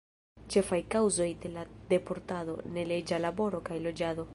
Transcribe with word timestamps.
Ĉefaj 0.53 0.79
kaŭzoj 0.95 1.27
de 1.45 1.53
la 1.59 1.67
deportado: 1.93 2.57
neleĝa 2.79 3.25
laboro 3.29 3.67
kaj 3.71 3.81
loĝado. 3.89 4.29